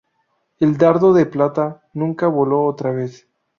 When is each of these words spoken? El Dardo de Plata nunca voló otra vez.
El 0.57 0.77
Dardo 0.79 1.13
de 1.13 1.27
Plata 1.27 1.87
nunca 1.93 2.25
voló 2.25 2.63
otra 2.63 2.89
vez. 2.91 3.27